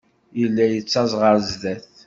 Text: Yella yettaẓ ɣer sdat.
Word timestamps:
Yella 0.39 0.65
yettaẓ 0.67 1.11
ɣer 1.21 1.35
sdat. 1.49 1.83